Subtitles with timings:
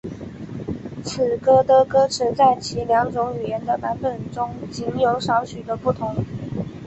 [1.03, 6.15] 此歌的歌词在其两种语言的版本中仅有少许的不同。